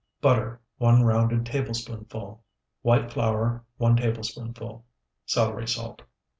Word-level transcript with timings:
Butter, 0.19 0.59
1 0.79 1.03
rounded 1.03 1.45
tablespoonful. 1.45 2.43
White 2.81 3.13
flour, 3.13 3.65
1 3.77 3.97
tablespoonful. 3.97 4.83
Celery 5.27 5.67
salt. 5.67 6.01